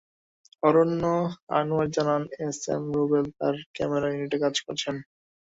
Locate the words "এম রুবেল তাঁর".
2.73-3.55